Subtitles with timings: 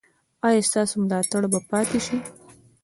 [0.47, 2.17] ایا ستاسو ملاتړ به پاتې شي؟